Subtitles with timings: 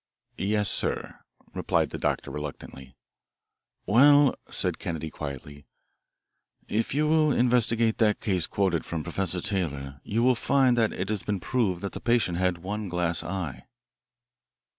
[0.39, 1.19] "Yes, sir,"
[1.53, 2.95] replied the doctor reluctantly.
[3.85, 5.67] "Well," said Kennedy quietly,
[6.67, 11.09] "if you will investigate that case quoted from Professor Taylor, you will find that it
[11.09, 13.65] has been proved that the patient had one glass eye."